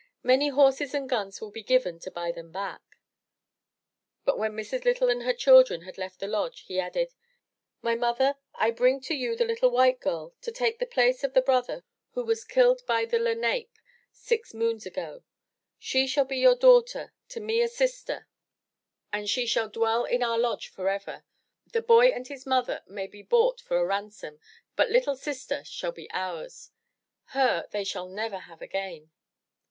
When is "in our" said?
20.05-20.39